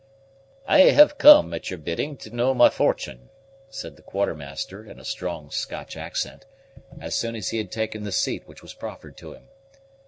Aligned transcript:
"I 0.65 0.79
have 0.95 1.19
come 1.19 1.49
sir, 1.51 1.55
at 1.57 1.69
your 1.69 1.77
bidding, 1.77 2.17
to 2.17 2.35
know 2.35 2.55
my 2.55 2.71
fortune," 2.71 3.29
said 3.69 3.97
the 3.97 4.01
Quartermaster, 4.01 4.83
in 4.83 4.99
a 4.99 5.05
strong 5.05 5.51
Scotch 5.51 5.95
accent, 5.95 6.43
as 6.99 7.13
soon 7.13 7.35
as 7.35 7.49
he 7.49 7.59
had 7.59 7.71
taken 7.71 8.03
the 8.03 8.11
seat 8.11 8.47
which 8.47 8.63
was 8.63 8.73
proffered 8.73 9.15
to 9.17 9.33
him. 9.35 9.43